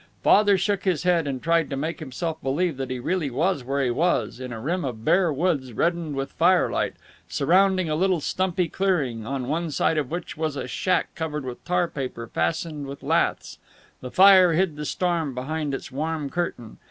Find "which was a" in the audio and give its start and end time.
10.09-10.67